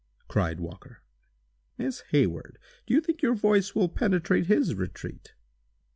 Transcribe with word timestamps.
cried 0.27 0.59
Walker. 0.59 1.03
"Miss 1.77 2.01
Hayward, 2.09 2.57
do 2.87 2.95
you 2.95 3.01
think 3.01 3.21
your 3.21 3.35
voice 3.35 3.75
will 3.75 3.87
penetrate 3.87 4.47
his 4.47 4.73
retreat?" 4.73 5.35